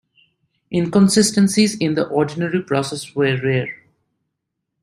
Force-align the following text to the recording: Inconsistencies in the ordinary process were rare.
Inconsistencies 0.73 1.77
in 1.77 1.93
the 1.93 2.07
ordinary 2.07 2.63
process 2.63 3.13
were 3.13 3.37
rare. 3.39 3.83